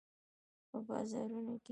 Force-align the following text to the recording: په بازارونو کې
په 0.69 0.77
بازارونو 0.87 1.53
کې 1.63 1.69